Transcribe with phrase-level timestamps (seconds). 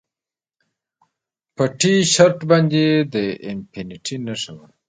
[1.55, 3.15] په ټي شرټ باندې د
[3.51, 4.67] انفینټي نښه وه